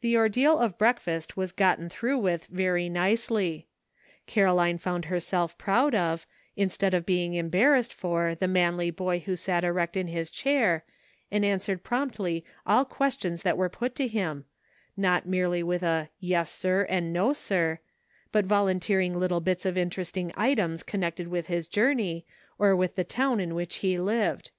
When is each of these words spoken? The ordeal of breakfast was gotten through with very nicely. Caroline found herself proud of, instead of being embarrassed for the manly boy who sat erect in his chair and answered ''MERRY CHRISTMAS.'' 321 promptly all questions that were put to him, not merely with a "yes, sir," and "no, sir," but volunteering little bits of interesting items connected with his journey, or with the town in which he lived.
The 0.00 0.16
ordeal 0.16 0.58
of 0.58 0.76
breakfast 0.78 1.36
was 1.36 1.52
gotten 1.52 1.88
through 1.88 2.18
with 2.18 2.46
very 2.46 2.88
nicely. 2.88 3.68
Caroline 4.26 4.78
found 4.78 5.04
herself 5.04 5.56
proud 5.56 5.94
of, 5.94 6.26
instead 6.56 6.92
of 6.92 7.06
being 7.06 7.34
embarrassed 7.34 7.94
for 7.94 8.34
the 8.34 8.48
manly 8.48 8.90
boy 8.90 9.20
who 9.20 9.36
sat 9.36 9.62
erect 9.62 9.96
in 9.96 10.08
his 10.08 10.28
chair 10.28 10.84
and 11.30 11.44
answered 11.44 11.84
''MERRY 11.84 11.84
CHRISTMAS.'' 11.84 12.16
321 12.16 12.48
promptly 12.64 12.64
all 12.66 12.84
questions 12.84 13.42
that 13.44 13.56
were 13.56 13.68
put 13.68 13.94
to 13.94 14.08
him, 14.08 14.44
not 14.96 15.24
merely 15.28 15.62
with 15.62 15.84
a 15.84 16.10
"yes, 16.18 16.50
sir," 16.50 16.82
and 16.90 17.12
"no, 17.12 17.32
sir," 17.32 17.78
but 18.32 18.44
volunteering 18.44 19.14
little 19.16 19.38
bits 19.40 19.64
of 19.64 19.78
interesting 19.78 20.32
items 20.36 20.82
connected 20.82 21.28
with 21.28 21.46
his 21.46 21.68
journey, 21.68 22.26
or 22.58 22.74
with 22.74 22.96
the 22.96 23.04
town 23.04 23.38
in 23.38 23.54
which 23.54 23.76
he 23.76 24.00
lived. 24.00 24.50